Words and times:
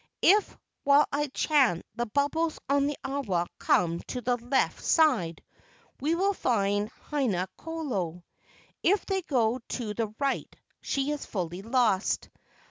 If, 0.23 0.57
while 0.83 1.05
I 1.11 1.27
chant, 1.27 1.85
the 1.93 2.07
bubbles 2.07 2.57
on 2.67 2.87
the 2.87 2.97
awa 3.03 3.45
come 3.59 3.99
to 4.07 4.19
the 4.21 4.37
left 4.37 4.83
side, 4.83 5.43
we 5.99 6.15
will 6.15 6.33
find 6.33 6.89
Haina 7.11 7.45
kolo. 7.55 8.23
If 8.81 9.05
they 9.05 9.21
go 9.21 9.59
to 9.59 9.93
the 9.93 10.07
right, 10.17 10.55
she 10.81 11.11
is 11.11 11.27
fully 11.27 11.61
lost. 11.61 12.29